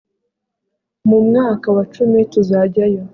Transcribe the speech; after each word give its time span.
Mu 1.09 1.17
mwaka 1.27 1.67
wa 1.75 1.83
cumi 1.93 2.19
tuzajyayo 2.31 3.01